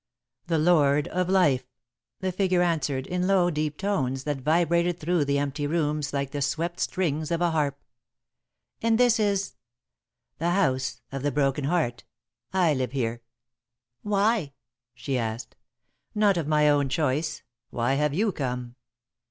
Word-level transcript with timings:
"The 0.47 0.57
Lord 0.57 1.07
of 1.09 1.29
Life," 1.29 1.67
the 2.21 2.31
figure 2.31 2.63
answered, 2.63 3.05
in 3.05 3.27
low, 3.27 3.51
deep 3.51 3.77
tones 3.77 4.23
that 4.23 4.41
vibrated 4.41 4.99
through 4.99 5.25
the 5.25 5.37
empty 5.37 5.67
rooms 5.67 6.11
like 6.11 6.31
the 6.31 6.41
swept 6.41 6.79
strings 6.79 7.29
of 7.29 7.39
a 7.39 7.51
harp. 7.51 7.79
"And 8.81 8.97
this 8.97 9.19
is?" 9.19 9.53
"The 10.39 10.49
House 10.49 11.01
of 11.11 11.21
the 11.21 11.31
Broken 11.31 11.65
Heart. 11.65 12.03
I 12.51 12.73
live 12.73 12.93
here." 12.93 13.21
"Why?" 14.01 14.53
she 14.95 15.19
asked. 15.19 15.55
"Not 16.15 16.35
of 16.35 16.47
my 16.47 16.67
own 16.67 16.89
choice. 16.89 17.43
Why 17.69 17.93
have 17.93 18.11
you 18.15 18.31
come?" 18.31 18.77